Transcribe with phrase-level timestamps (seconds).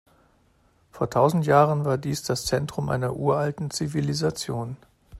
[0.89, 4.77] Vor tausend Jahren war dies das Zentrum einer uralten Zivilisation.